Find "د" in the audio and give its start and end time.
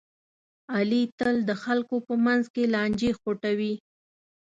1.49-1.51